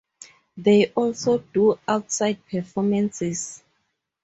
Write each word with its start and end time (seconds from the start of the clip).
They 0.57 0.87
also 0.95 1.37
do 1.53 1.77
outside 1.87 2.39
performances. 2.49 3.63